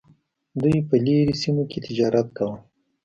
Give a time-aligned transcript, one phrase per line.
[0.61, 2.57] دوی په لرې سیمو کې تجارت کاوه.